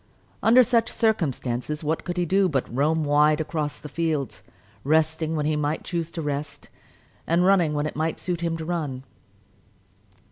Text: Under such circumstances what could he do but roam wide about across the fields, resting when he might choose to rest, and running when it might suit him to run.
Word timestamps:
Under 0.41 0.63
such 0.63 0.89
circumstances 0.91 1.83
what 1.83 2.03
could 2.05 2.17
he 2.17 2.25
do 2.25 2.49
but 2.49 2.67
roam 2.75 3.03
wide 3.03 3.39
about 3.39 3.49
across 3.49 3.79
the 3.79 3.87
fields, 3.87 4.41
resting 4.83 5.35
when 5.35 5.45
he 5.45 5.55
might 5.55 5.83
choose 5.83 6.11
to 6.13 6.23
rest, 6.23 6.71
and 7.27 7.45
running 7.45 7.75
when 7.75 7.85
it 7.85 7.95
might 7.95 8.17
suit 8.17 8.41
him 8.41 8.57
to 8.57 8.65
run. 8.65 9.03